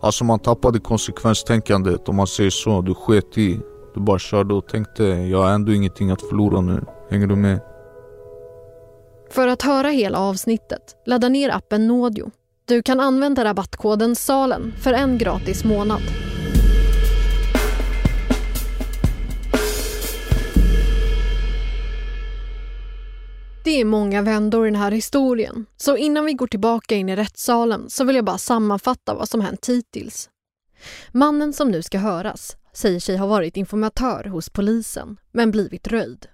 [0.00, 2.80] Alltså man tappade konsekvenstänkandet om man säger så.
[2.80, 3.60] Du sket i.
[3.94, 6.84] Du bara körde och tänkte jag har ändå ingenting att förlora nu.
[7.10, 7.60] Hänger du med?
[9.30, 12.30] För att höra hela avsnittet, ladda ner appen Nådio.
[12.72, 16.00] Du kan använda rabattkoden SALEN för en gratis månad.
[23.64, 27.16] Det är många vändor i den här historien, så innan vi går tillbaka in i
[27.16, 30.30] rättssalen så vill jag bara sammanfatta vad som hänt hittills.
[31.10, 36.26] Mannen som nu ska höras säger sig ha varit informatör hos polisen, men blivit röjd.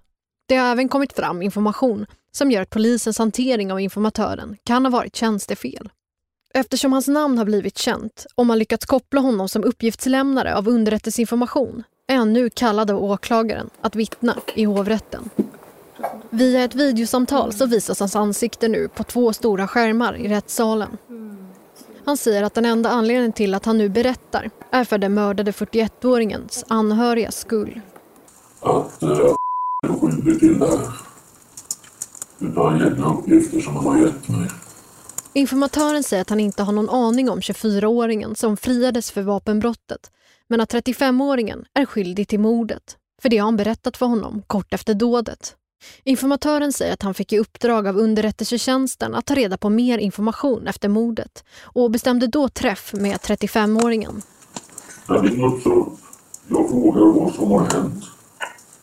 [0.48, 4.90] Det har även kommit fram information som gör att polisens hantering av informatören kan ha
[4.90, 5.90] varit tjänstefel.
[6.54, 11.82] Eftersom hans namn har blivit känt och man lyckats koppla honom som uppgiftslämnare av underrättelseinformation
[12.06, 15.30] är han nu kallad av åklagaren att vittna i hovrätten.
[16.30, 20.98] Via ett videosamtal så visas hans ansikte nu på två stora skärmar i rättssalen.
[22.04, 25.50] Han säger att den enda anledningen till att han nu berättar är för den mördade
[25.50, 27.80] 41-åringens anhörigas skull.
[28.60, 29.36] Att eh, jag
[29.82, 30.88] är skyldig till det här.
[32.38, 34.48] Utav egna uppgifter som han har gett mig.
[35.38, 40.10] Informatören säger att han inte har någon aning om 24-åringen som friades för vapenbrottet
[40.48, 42.96] men att 35-åringen är skyldig till mordet.
[43.22, 45.56] För det har han berättat för honom kort efter dådet.
[46.04, 50.66] Informatören säger att han fick i uppdrag av underrättelsetjänsten att ta reda på mer information
[50.66, 54.22] efter mordet och bestämde då träff med 35-åringen.
[55.08, 55.92] Jag ringer upp så
[56.48, 58.04] jag frågar vad som har hänt.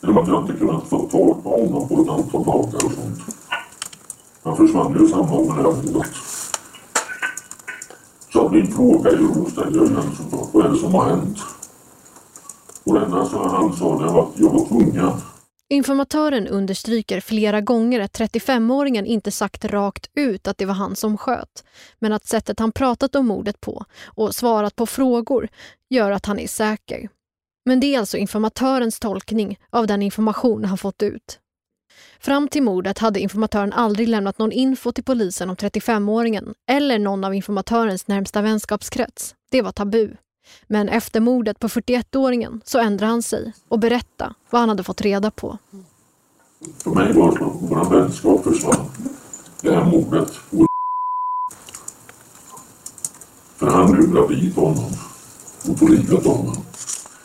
[0.04, 3.20] Eller att jag inte kunnat få tag på honom på ett antal dagar och sånt.
[4.44, 6.25] Han försvann ju samma år det här mordet.
[8.56, 10.50] Min fråga är ju då ställer jag igen såklart.
[10.54, 11.38] Vad är det som har hänt?
[12.84, 15.12] Och det enda som han sa det var att jag var tvungen.
[15.70, 21.18] Informatören understryker flera gånger att 35-åringen inte sagt rakt ut att det var han som
[21.18, 21.63] sköt,
[22.00, 25.48] men att sättet han pratat om mordet på och svarat på frågor
[25.89, 27.10] gör att han är säker.
[27.65, 31.39] Men det är alltså informatörens tolkning av den information han fått ut.
[32.20, 37.24] Fram till mordet hade informatören aldrig lämnat någon info till polisen om 35-åringen eller någon
[37.24, 39.36] av informatörens närmsta vänskapskrets.
[39.52, 40.10] Det var tabu.
[40.68, 45.02] Men efter mordet på 41-åringen så ändrade han sig och berättade vad han hade fått
[45.02, 45.58] reda på.
[46.84, 48.90] För mig var det som att vår vänskap försvann.
[49.62, 50.32] Det här mordet.
[53.56, 54.92] För han lurade dit honom
[55.70, 56.58] och tog livet av honom.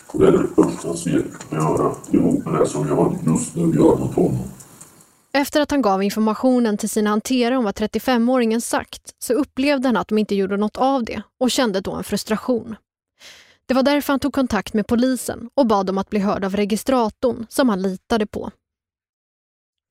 [0.06, 3.54] Och det är det första svek jag kan göra ihop med det som jag just
[3.54, 4.38] nu gör mot honom.
[5.32, 9.96] Efter att han gav informationen till sina hanterare om vad 35-åringen sagt så upplevde han
[9.96, 12.76] att de inte gjorde något av det och kände då en frustration.
[13.66, 16.56] Det var därför han tog kontakt med polisen och bad om att bli hörd av
[16.56, 18.50] registratorn som han litade på.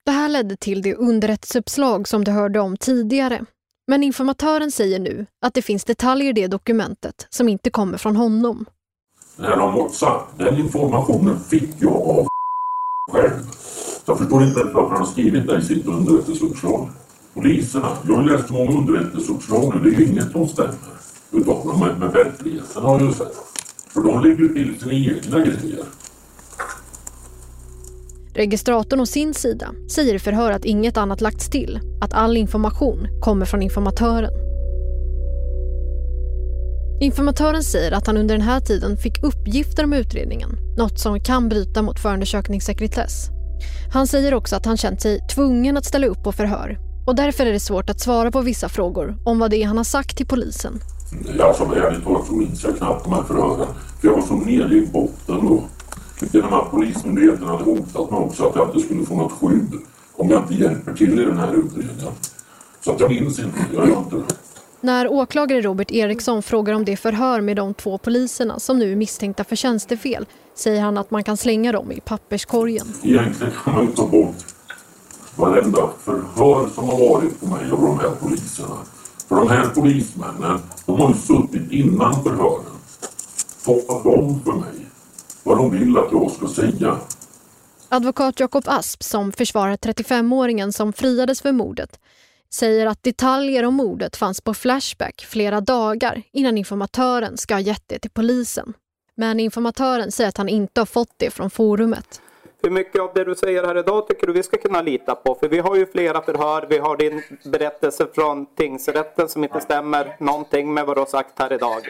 [0.05, 3.45] Det här ledde till det underrättelseuppslag som du hörde om tidigare.
[3.87, 8.15] Men informatören säger nu att det finns detaljer i det dokumentet som inte kommer från
[8.15, 8.65] honom.
[9.37, 12.27] När de WhatsApp, den informationen fick jag av
[13.11, 13.43] själv.
[14.09, 16.89] Jag förstår inte varför han har skrivit det i sitt underrättelseuppslag.
[17.33, 20.73] Poliserna, jag har läst många underrättelseuppslag nu, det är ju inget som stämmer
[21.31, 23.35] utav dem med, med verkligheten har jag ju sett.
[23.87, 25.85] För de lägger ju till sina egna grejer.
[28.33, 33.07] Registratorn å sin sida säger i förhör att inget annat lagts till, att all information
[33.21, 34.31] kommer från informatören.
[37.01, 41.49] Informatören säger att han under den här tiden fick uppgifter om utredningen, något som kan
[41.49, 43.38] bryta mot förundersökningssekretess.
[43.93, 47.45] Han säger också att han känt sig tvungen att ställa upp på förhör och därför
[47.45, 50.17] är det svårt att svara på vissa frågor om vad det är han har sagt
[50.17, 50.79] till polisen.
[51.41, 53.67] Alltså ärligt talat så minns jag knappt de här förhören.
[54.01, 55.63] För jag var så nere i botten då.
[56.31, 59.73] Genom att Polismyndigheten hade hotat mig också att jag inte skulle få något skydd
[60.13, 62.13] om jag inte hjälper till i den här utredningen.
[62.81, 64.35] Så att jag minns inte, jag gör inte det.
[64.81, 68.95] När åklagare Robert Eriksson frågar om det förhör med de två poliserna som nu är
[68.95, 70.25] misstänkta för tjänstefel
[70.59, 72.87] säger han att man kan slänga dem i papperskorgen.
[73.03, 74.35] Egentligen kan man ta bort
[75.35, 78.77] varenda förhör som har varit på mig av de här poliserna.
[79.27, 82.65] För de här polismännen, de har ju suttit innan förhören.
[83.65, 84.85] Talat om för mig
[85.43, 86.97] vad de vill att jag ska säga.
[87.89, 91.99] Advokat Jakob Asp, som försvarar 35-åringen som friades för mordet,
[92.53, 97.83] säger att detaljer om mordet fanns på Flashback flera dagar innan informatören ska ha gett
[97.87, 98.73] det till polisen.
[99.19, 102.21] Men informatören säger att han inte har fått det från forumet.
[102.61, 105.35] Hur mycket av det du säger här idag tycker du vi ska kunna lita på?
[105.35, 110.15] För vi har ju flera förhör, vi har din berättelse från tingsrätten som inte stämmer
[110.19, 111.81] någonting med vad du har sagt här idag.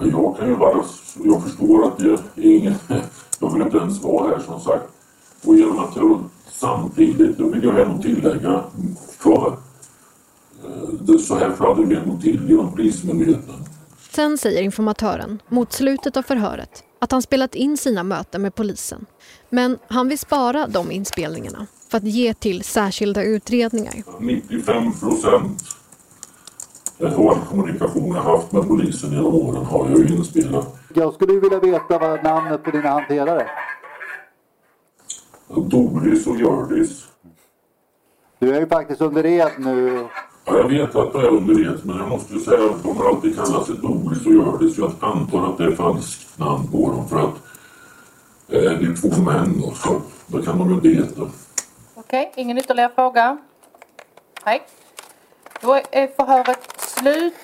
[0.00, 0.84] Jag kan ju bara,
[1.24, 2.74] jag förstår att jag, ingen,
[3.40, 4.84] jag vill inte ens vara här som sagt.
[5.46, 8.64] Och genom att jag samtidigt, då vill jag ändå tillägga,
[9.18, 9.56] för
[11.08, 13.73] eh, så här flödar det ändå till genom Polismyndigheten.
[14.14, 19.06] Sen säger informatören, mot slutet av förhöret, att han spelat in sina möten med polisen.
[19.50, 23.94] Men han vill spara de inspelningarna för att ge till särskilda utredningar.
[24.20, 25.62] 95 procent
[27.00, 30.76] av all kommunikation jag haft med polisen genom åren har jag ju inspelat.
[30.94, 33.48] Jag skulle vilja veta vad namnet på dina hanterare.
[35.48, 37.04] Doris och Hjördis.
[38.38, 40.08] Du är ju faktiskt under ed nu.
[40.44, 43.08] Ja, jag vet att det är under ed, men jag måste säga att de har
[43.08, 44.78] alltid kallat sig Doris och Hjördis.
[44.78, 47.34] Jag antar att det är falskt namn på dem för att
[48.48, 50.02] eh, det är två män och så.
[50.26, 51.30] Då kan de ju inte heta.
[51.94, 53.38] Okej, ingen ytterligare fråga?
[54.46, 54.62] Nej.
[55.60, 57.34] Då är förhöret slut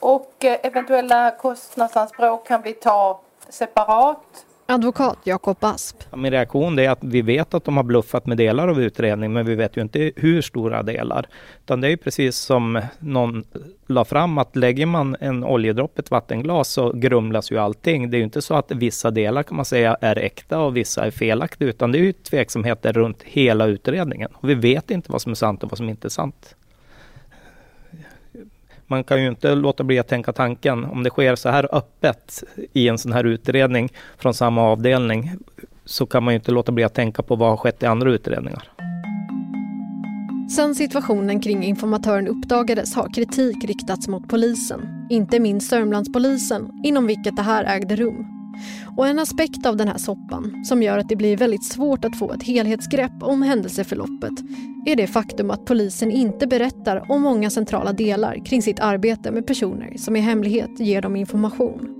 [0.00, 4.46] och eh, eventuella kostnadsanspråk kan vi ta separat.
[4.70, 5.96] Advokat Jakob Asp.
[6.10, 9.32] Ja, Min reaktion är att vi vet att de har bluffat med delar av utredningen,
[9.32, 11.26] men vi vet ju inte hur stora delar.
[11.64, 13.44] Utan det är ju precis som någon
[13.86, 18.10] la fram, att lägger man en oljedropp i ett vattenglas så grumlas ju allting.
[18.10, 21.06] Det är ju inte så att vissa delar kan man säga är äkta och vissa
[21.06, 24.30] är felaktiga, utan det är ju tveksamheter runt hela utredningen.
[24.34, 26.54] Och vi vet inte vad som är sant och vad som inte är sant.
[28.90, 32.44] Man kan ju inte låta bli att tänka tanken, om det sker så här öppet
[32.72, 35.32] i en sån här utredning från samma avdelning,
[35.84, 38.10] så kan man ju inte låta bli att tänka på vad har skett i andra
[38.10, 38.62] utredningar.
[40.56, 45.06] Sen situationen kring informatören uppdagades har kritik riktats mot polisen.
[45.10, 48.39] Inte minst Sörmlandspolisen, inom vilket det här ägde rum.
[48.96, 52.18] Och en aspekt av den här soppan som gör att det blir väldigt svårt att
[52.18, 54.32] få ett helhetsgrepp om händelseförloppet
[54.86, 59.46] är det faktum att polisen inte berättar om många centrala delar kring sitt arbete med
[59.46, 61.96] personer som i hemlighet ger dem information.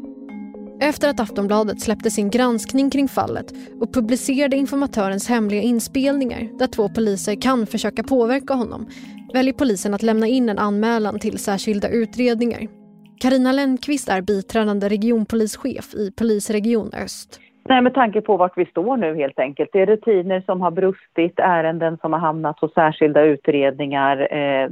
[0.81, 6.89] Efter att Aftonbladet släppte sin granskning kring fallet och publicerade informatörens hemliga inspelningar där två
[6.89, 8.89] poliser kan försöka påverka honom
[9.33, 12.80] väljer polisen att lämna in en anmälan till särskilda utredningar.
[13.23, 17.41] Karina Lennqvist är biträdande regionpolischef i Polisregion Öst.
[17.69, 19.71] Nej, med tanke på vart vi står nu helt enkelt.
[19.73, 24.35] Det är rutiner som har brustit, ärenden som har hamnat hos särskilda utredningar.
[24.35, 24.71] Eh,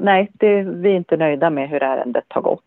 [0.00, 2.62] nej, det, vi är inte nöjda med hur ärendet har gått.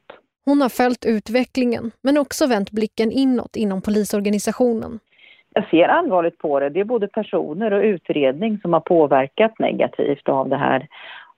[0.45, 4.99] Hon har följt utvecklingen men också vänt blicken inåt inom polisorganisationen.
[5.53, 6.69] Jag ser allvarligt på det.
[6.69, 10.87] Det är både personer och utredning som har påverkat negativt av det här.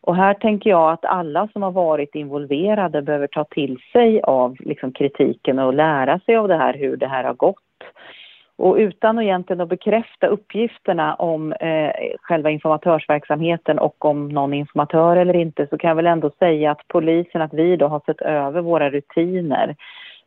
[0.01, 4.55] Och här tänker jag att alla som har varit involverade behöver ta till sig av
[4.59, 7.55] liksom, kritiken och lära sig av det här, hur det här har gått.
[8.55, 15.17] Och utan att egentligen att bekräfta uppgifterna om eh, själva informatörsverksamheten och om någon informatör
[15.17, 18.21] eller inte så kan jag väl ändå säga att polisen, att vi då har sett
[18.21, 19.75] över våra rutiner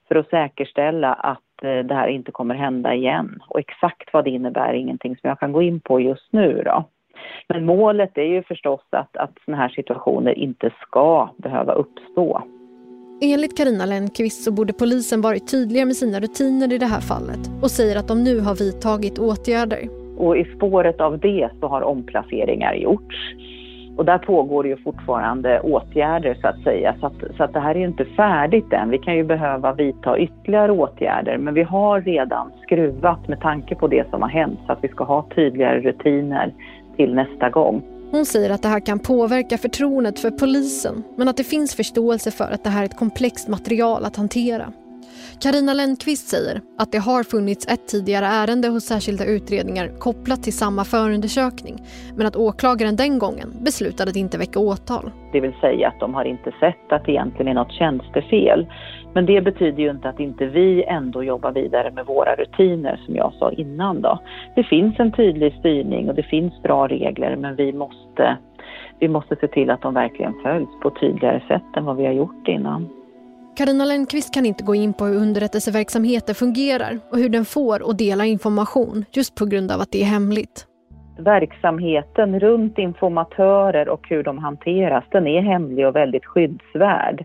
[0.09, 3.43] för att säkerställa att eh, det här inte kommer hända igen.
[3.49, 6.63] Och exakt vad det innebär är ingenting som jag kan gå in på just nu
[6.65, 6.85] då.
[7.49, 12.43] Men målet är ju förstås att, att sådana här situationer inte ska behöva uppstå.
[13.23, 17.41] Enligt Karina Lennqvist så borde polisen varit tydligare med sina rutiner i det här fallet
[17.63, 19.89] och säger att de nu har vidtagit åtgärder.
[20.19, 23.17] Och i spåret av det så har omplaceringar gjorts.
[23.97, 26.95] Och där pågår ju fortfarande åtgärder så att säga.
[27.01, 28.91] Så, att, så att det här är ju inte färdigt än.
[28.91, 31.39] Vi kan ju behöva vidta ytterligare åtgärder.
[31.39, 34.89] Men vi har redan skruvat med tanke på det som har hänt så att vi
[34.89, 36.53] ska ha tydligare rutiner
[36.97, 37.83] till nästa gång.
[38.11, 42.31] Hon säger att det här kan påverka förtroendet för polisen men att det finns förståelse
[42.31, 44.73] för att det här är ett komplext material att hantera.
[45.45, 50.53] Karina Lennqvist säger att det har funnits ett tidigare ärende hos särskilda utredningar kopplat till
[50.53, 51.77] samma förundersökning
[52.17, 55.11] men att åklagaren den gången beslutade att inte väcka åtal.
[55.33, 58.67] Det vill säga att de har inte sett att det egentligen är något tjänstefel.
[59.15, 63.17] Men det betyder ju inte att inte vi ändå jobbar vidare med våra rutiner som
[63.17, 64.19] jag sa innan då.
[64.57, 68.37] Det finns en tydlig styrning och det finns bra regler men vi måste,
[68.99, 72.07] vi måste se till att de verkligen följs på ett tydligare sätt än vad vi
[72.07, 73.04] har gjort innan.
[73.57, 77.97] Karina Lennqvist kan inte gå in på hur underrättelseverksamheten fungerar och hur den får och
[77.97, 80.67] delar information just på grund av att det är hemligt.
[81.19, 87.25] Verksamheten runt informatörer och hur de hanteras, den är hemlig och väldigt skyddsvärd.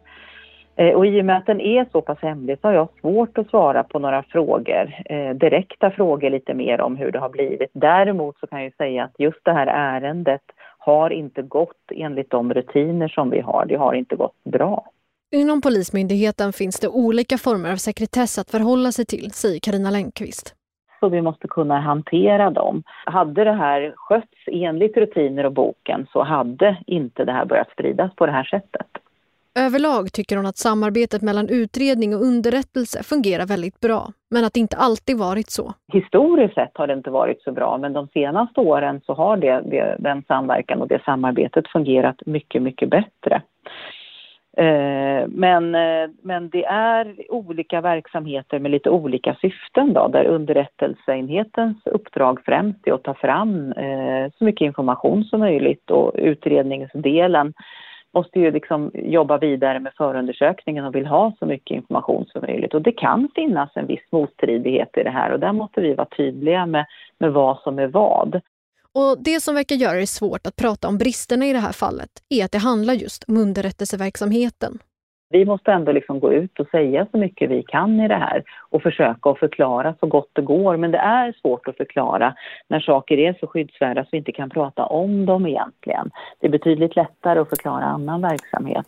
[0.75, 3.38] Eh, och i och med att den är så pass hemlig så har jag svårt
[3.38, 7.69] att svara på några frågor, eh, direkta frågor lite mer om hur det har blivit.
[7.73, 10.41] Däremot så kan jag säga att just det här ärendet
[10.77, 13.65] har inte gått enligt de rutiner som vi har.
[13.65, 14.91] Det har inte gått bra.
[15.32, 20.55] Inom Polismyndigheten finns det olika former av sekretess att förhålla sig till, säger Karina Lennqvist.
[21.01, 22.84] och vi måste kunna hantera dem.
[23.05, 28.15] Hade det här skötts enligt rutiner och boken så hade inte det här börjat spridas
[28.15, 28.88] på det här sättet.
[29.59, 34.59] Överlag tycker hon att samarbetet mellan utredning och underrättelse fungerar väldigt bra, men att det
[34.59, 35.73] inte alltid varit så.
[35.93, 39.61] Historiskt sett har det inte varit så bra, men de senaste åren så har det,
[39.65, 43.41] det den samverkan och det samarbetet fungerat mycket, mycket bättre.
[44.60, 51.78] Eh, men, eh, men det är olika verksamheter med lite olika syften då, där underrättelseenhetens
[51.86, 57.53] uppdrag främst är att ta fram eh, så mycket information som möjligt och utredningsdelen
[58.14, 62.74] måste ju liksom jobba vidare med förundersökningen och vill ha så mycket information som möjligt.
[62.74, 66.07] Och det kan finnas en viss motstridighet i det här och där måste vi vara
[66.18, 66.86] tydliga med,
[67.18, 68.41] med vad som är vad.
[68.95, 72.09] Och Det som verkar göra det svårt att prata om bristerna i det här fallet
[72.29, 74.79] är att det handlar just om underrättelseverksamheten.
[75.31, 78.43] Vi måste ändå liksom gå ut och säga så mycket vi kan i det här
[78.69, 80.77] och försöka att förklara så gott det går.
[80.77, 82.35] Men det är svårt att förklara
[82.67, 86.11] när saker är så skyddsvärda så vi inte kan prata om dem egentligen.
[86.39, 88.85] Det är betydligt lättare att förklara annan verksamhet.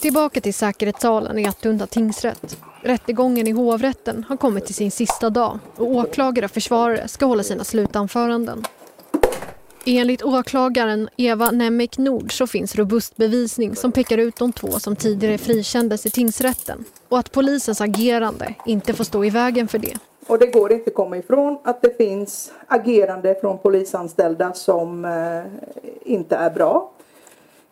[0.00, 2.56] Tillbaka till säkerhetssalen i Attunda tingsrätt.
[2.82, 7.42] Rättegången i hovrätten har kommit till sin sista dag och åklagare och försvarare ska hålla
[7.42, 8.64] sina slutanföranden.
[9.86, 14.96] Enligt åklagaren Eva Nemek Nord så finns robust bevisning som pekar ut de två som
[14.96, 19.98] tidigare frikändes i tingsrätten och att polisens agerande inte får stå i vägen för det.
[20.26, 25.42] Och det går inte att komma ifrån att det finns agerande från polisanställda som eh,
[26.04, 26.90] inte är bra.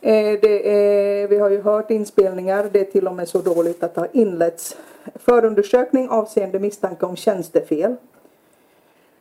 [0.00, 3.94] Eh, är, vi har ju hört inspelningar, det är till och med så dåligt att
[3.94, 4.76] det har inletts
[5.14, 7.96] förundersökning avseende misstanke om tjänstefel.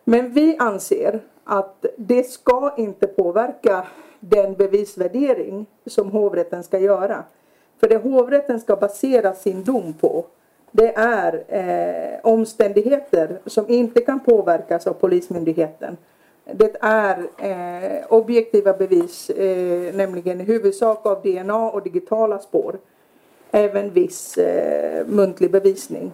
[0.03, 3.87] Men vi anser att det ska inte påverka
[4.19, 7.23] den bevisvärdering som hovrätten ska göra.
[7.79, 10.25] För det hovrätten ska basera sin dom på
[10.71, 15.97] det är eh, omständigheter som inte kan påverkas av Polismyndigheten.
[16.53, 22.79] Det är eh, objektiva bevis, eh, nämligen i huvudsak av DNA och digitala spår.
[23.51, 26.11] Även viss eh, muntlig bevisning.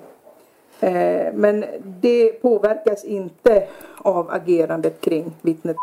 [0.80, 1.66] Eh, men
[2.02, 3.68] det påverkas inte
[3.98, 5.76] av agerandet kring vittnet.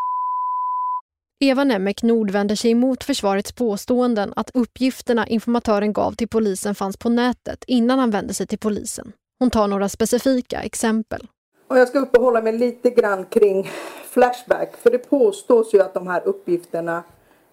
[1.43, 6.97] Eva Nemmek Nord vänder sig emot försvarets påståenden att uppgifterna informatören gav till polisen fanns
[6.97, 9.11] på nätet innan han vände sig till polisen.
[9.39, 11.27] Hon tar några specifika exempel.
[11.71, 13.69] Och jag ska uppehålla mig lite grann kring
[14.05, 14.77] Flashback.
[14.77, 17.03] För det påstås ju att de här uppgifterna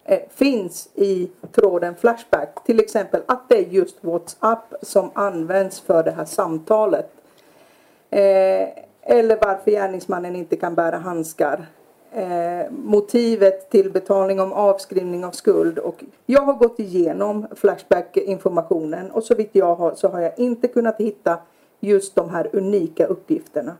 [0.05, 2.65] eh, finns i tråden Flashback.
[2.65, 7.11] Till exempel att det är just WhatsApp som används för det här samtalet.
[8.11, 8.69] Eh,
[9.03, 11.67] eller varför gärningsmannen inte kan bära handskar.
[12.13, 15.79] Eh, motivet till betalning om avskrivning av skuld.
[15.79, 20.69] Och jag har gått igenom Flashback-informationen och så vitt jag har så har jag inte
[20.69, 21.39] kunnat hitta
[21.81, 23.77] just de här unika uppgifterna.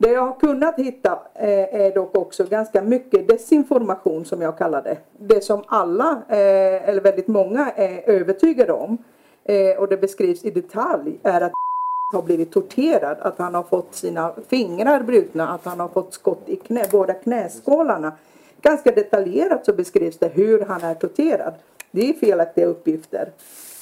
[0.00, 4.82] Det jag har kunnat hitta eh, är dock också ganska mycket desinformation som jag kallar
[4.82, 4.98] det.
[5.18, 8.98] Det som alla, eh, eller väldigt många, är övertygade om
[9.44, 11.52] eh, och det beskrivs i detalj är att
[12.12, 16.42] har blivit torterad, att han har fått sina fingrar brutna, att han har fått skott
[16.46, 18.12] i knä, båda knäskålarna.
[18.60, 21.54] Ganska detaljerat så beskrivs det hur han är torterad.
[21.90, 23.30] Det är felaktiga uppgifter.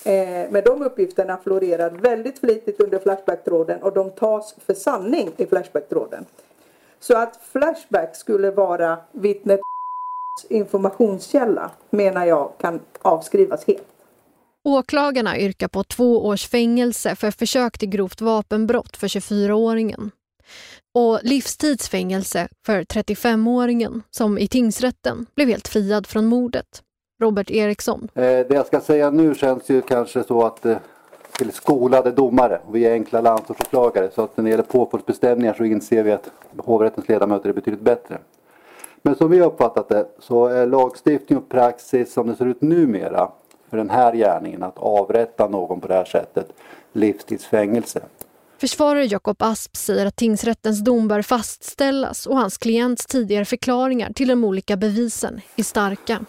[0.06, 5.46] Eh, men de uppgifterna florerar väldigt flitigt under Flashback-tråden och de tas för sanning i
[5.46, 6.24] Flashback-tråden.
[7.00, 9.60] Så att Flashback skulle vara vittnet
[10.48, 13.86] informationskälla menar jag kan avskrivas helt.
[14.64, 20.10] Åklagarna yrkar på två års fängelse för försök till grovt vapenbrott för 24-åringen
[20.94, 26.82] och livstidsfängelse för 35-åringen som i tingsrätten blev helt friad från mordet.
[27.18, 28.08] Robert Eriksson.
[28.14, 30.76] Eh, det jag ska säga nu känns ju kanske så att eh,
[31.38, 35.64] till skolade domare och vi är enkla landsårsåklagare så att när det gäller påföljdsbestämningar så
[35.64, 38.18] inser vi att hovrättens ledamöter är betydligt bättre.
[39.02, 42.62] Men som vi har uppfattat det så är lagstiftning och praxis som det ser ut
[42.62, 43.28] numera
[43.70, 46.52] för den här gärningen att avrätta någon på det här sättet
[46.92, 48.00] livstidsfängelse.
[48.58, 54.28] Försvarare Jakob Asp säger att tingsrättens dom bör fastställas och hans klients tidigare förklaringar till
[54.28, 56.24] de olika bevisen är starka.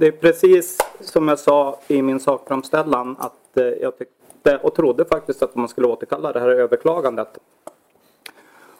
[0.00, 5.04] Det är precis som jag sa i min sakframställan att eh, jag tyckte och trodde
[5.04, 7.38] faktiskt att man skulle återkalla det här överklagandet.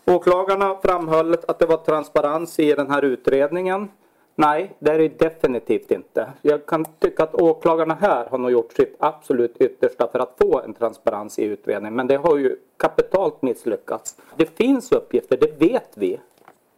[0.04, 3.88] Åklagarna framhöll att det var transparens i den här utredningen.
[4.34, 6.28] Nej, det är det definitivt inte.
[6.42, 10.60] Jag kan tycka att åklagarna här har nog gjort sitt absolut yttersta för att få
[10.60, 11.96] en transparens i utredningen.
[11.96, 14.16] Men det har ju kapitalt misslyckats.
[14.36, 16.20] Det finns uppgifter, det vet vi,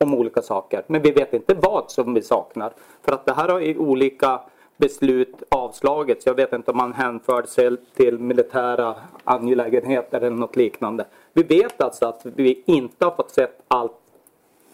[0.02, 0.82] om olika saker.
[0.86, 2.72] Men vi vet inte vad som vi saknar.
[3.02, 4.40] För att det här har i olika
[4.76, 6.26] beslut avslagits.
[6.26, 8.94] Jag vet inte om man hänförde sig till militära
[9.24, 11.06] angelägenheter eller något liknande.
[11.32, 13.92] Vi vet alltså att vi inte har fått sett allt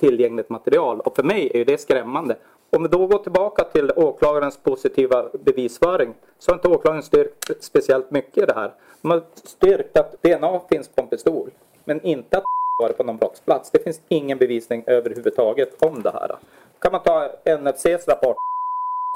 [0.00, 2.36] tillgängligt material och för mig är det skrämmande.
[2.70, 8.10] Om vi då går tillbaka till åklagarens positiva bevisföring så har inte åklagaren styrkt speciellt
[8.10, 8.72] mycket i det här.
[9.02, 11.50] De har styrkt att DNA finns på en pistol
[11.84, 12.44] men inte att
[12.78, 13.70] varit på någon brottsplats.
[13.70, 16.36] Det finns ingen bevisning överhuvudtaget om det här.
[16.78, 18.36] Kan man ta NFCs rapport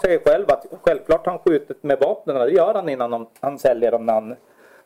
[0.03, 2.37] säger själv att självklart har han skjutit med vapnen.
[2.37, 4.37] Det gör han innan han, han säljer dem när han,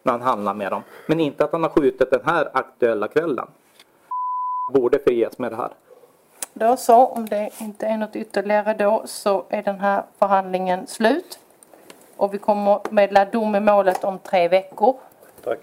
[0.02, 0.82] när han handlar med dem.
[1.06, 3.46] Men inte att han har skjutit den här aktuella kvällen.
[4.72, 5.70] Borde frias med det här.
[6.52, 11.38] Då så, om det inte är något ytterligare då så är den här förhandlingen slut.
[12.16, 14.96] Och vi kommer meddela dom i målet om tre veckor.
[15.44, 15.58] Tack.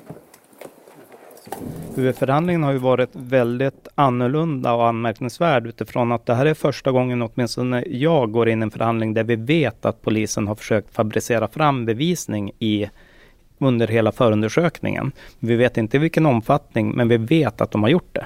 [1.96, 6.92] Huvudförhandlingen eh, har ju varit väldigt annorlunda och anmärkningsvärd utifrån att det här är första
[6.92, 10.96] gången åtminstone jag går in i en förhandling där vi vet att polisen har försökt
[10.96, 12.90] fabricera fram bevisning i
[13.58, 15.12] under hela förundersökningen.
[15.40, 18.26] Vi vet inte i vilken omfattning, men vi vet att de har gjort det.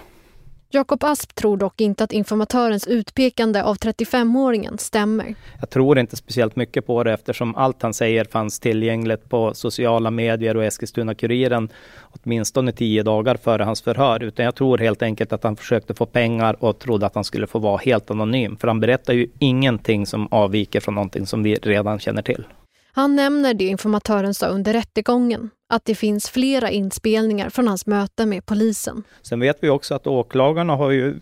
[0.69, 5.35] Jakob Asp tror dock inte att informatörens utpekande av 35-åringen stämmer.
[5.59, 10.11] Jag tror inte speciellt mycket på det eftersom allt han säger fanns tillgängligt på sociala
[10.11, 11.69] medier och Eskilstuna-Kuriren
[12.01, 14.23] åtminstone tio dagar före hans förhör.
[14.23, 17.47] Utan jag tror helt enkelt att han försökte få pengar och trodde att han skulle
[17.47, 18.57] få vara helt anonym.
[18.57, 22.43] För han berättar ju ingenting som avviker från någonting som vi redan känner till.
[22.91, 28.25] Han nämner det informatören sa under rättegången, att det finns flera inspelningar från hans möte
[28.25, 29.03] med polisen.
[29.21, 31.15] Sen vet vi också att åklagarna har ju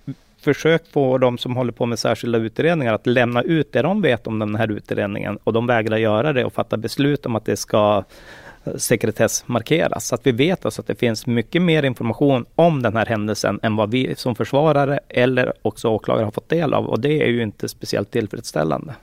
[0.46, 4.28] försökt få de som håller på med särskilda utredningar att lämna ut det de vet
[4.28, 7.58] om den här utredningen och de vägrar göra det och fatta beslut om att det
[7.58, 8.04] ska
[8.64, 10.08] eh, sekretessmarkeras.
[10.08, 13.60] Så att vi vet alltså att det finns mycket mer information om den här händelsen
[13.64, 17.28] än vad vi som försvarare eller också åklagare har fått del av och det är
[17.28, 18.94] ju inte speciellt tillfredsställande.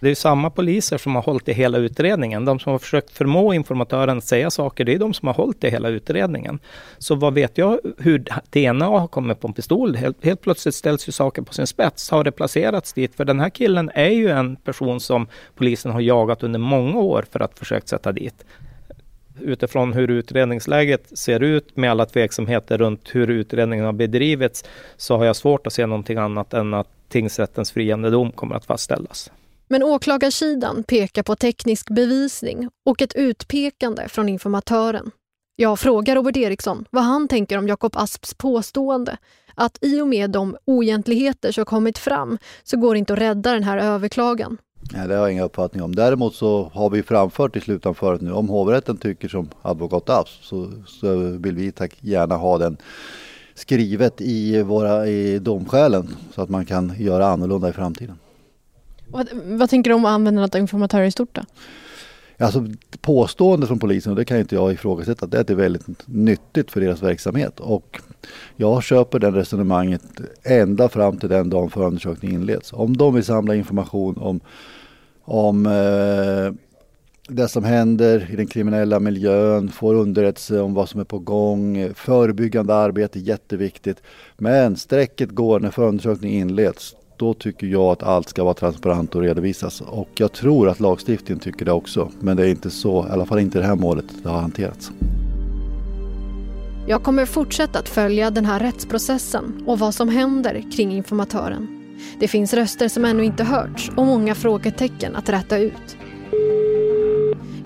[0.00, 2.44] Det är samma poliser som har hållit i hela utredningen.
[2.44, 5.64] De som har försökt förmå informatören att säga saker, det är de som har hållit
[5.64, 6.58] i hela utredningen.
[6.98, 9.96] Så vad vet jag hur DNA har kommit på en pistol?
[9.96, 12.10] Helt, helt plötsligt ställs ju saker på sin spets.
[12.10, 13.14] Har det placerats dit?
[13.14, 17.24] För den här killen är ju en person som polisen har jagat under många år
[17.30, 18.44] för att försöka sätta dit
[19.40, 24.64] utifrån hur utredningsläget ser ut med alla tveksamheter runt hur utredningen har bedrivits
[24.96, 28.64] så har jag svårt att se någonting annat än att tingsrättens friande dom kommer att
[28.64, 29.30] fastställas.
[29.68, 35.10] Men åklagarsidan pekar på teknisk bevisning och ett utpekande från informatören.
[35.56, 39.16] Jag frågar Robert Eriksson vad han tänker om Jakob Asps påstående
[39.54, 43.52] att i och med de oegentligheter som kommit fram så går det inte att rädda
[43.52, 44.58] den här överklagan.
[44.92, 45.94] Nej, det har jag ingen uppfattning om.
[45.94, 50.72] Däremot så har vi framfört i slutanförandet nu, om hovrätten tycker som advokat Asp så,
[50.86, 52.76] så vill vi tack gärna ha den
[53.54, 58.18] skrivet i, våra, i domskälen så att man kan göra annorlunda i framtiden.
[59.10, 61.42] Vad, vad tänker du om användandet av informatörer i stort då?
[62.40, 62.66] Alltså
[63.00, 65.86] påstående från polisen, och det kan inte jag ifrågasätta, det är att det är väldigt
[66.06, 67.60] nyttigt för deras verksamhet.
[67.60, 68.00] Och
[68.56, 70.02] jag köper det resonemanget
[70.42, 72.72] ända fram till den dagen förundersökningen inleds.
[72.72, 74.40] Om de vill samla information om,
[75.24, 76.54] om eh,
[77.28, 81.94] det som händer i den kriminella miljön, får underrättelse om vad som är på gång,
[81.94, 84.02] förebyggande arbete jätteviktigt.
[84.36, 89.22] Men strecket går när förundersökningen inleds då tycker jag att allt ska vara transparent och
[89.22, 89.80] redovisas.
[89.80, 92.10] Och jag tror att lagstiftningen tycker det också.
[92.20, 94.90] Men det är inte så, i alla fall inte det här målet, det har hanterats.
[96.86, 101.68] Jag kommer fortsätta att följa den här rättsprocessen och vad som händer kring informatören.
[102.20, 105.96] Det finns röster som ännu inte hörts och många frågetecken att rätta ut.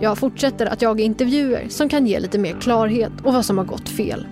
[0.00, 3.64] Jag fortsätter att jaga intervjuer som kan ge lite mer klarhet och vad som har
[3.64, 4.26] gått fel.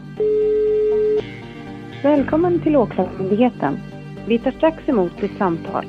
[2.03, 3.90] Välkommen till Åklagarmyndigheten.
[4.27, 5.87] Vi tar strax emot ditt samtal.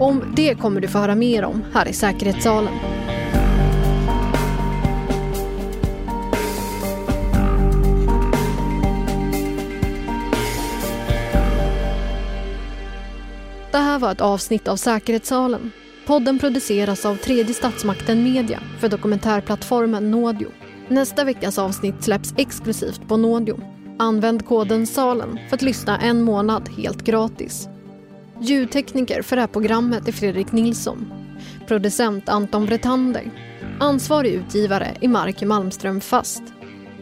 [0.00, 2.72] Om det kommer du få höra mer om här i säkerhetssalen.
[13.70, 15.72] Det här var ett avsnitt av Säkerhetssalen.
[16.06, 20.48] Podden produceras av tredje statsmakten Media för dokumentärplattformen Nådio.
[20.88, 26.68] Nästa veckas avsnitt släpps exklusivt på Nådio Använd koden SALEN för att lyssna en månad
[26.68, 27.68] helt gratis.
[28.40, 31.12] Ljudtekniker för det här programmet är Fredrik Nilsson.
[31.68, 33.30] Producent Anton Bretander.
[33.80, 36.42] Ansvarig utgivare är Mark Malmström Fast.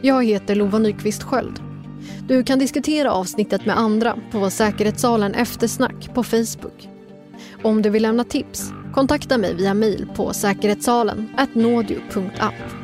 [0.00, 1.60] Jag heter Lova Nyqvist Sköld.
[2.28, 6.88] Du kan diskutera avsnittet med andra på Säkerhetssalen Eftersnack på Facebook.
[7.62, 12.83] Om du vill lämna tips, kontakta mig via mail på säkerhetssalen nådio.app.